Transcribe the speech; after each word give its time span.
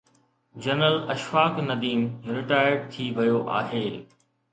General 0.67 0.95
Ashfaq 1.15 1.59
Nadeem 1.65 2.05
retired 2.37 2.87
ٿي 2.95 3.07
ويو 3.19 3.37
آهي. 3.59 3.83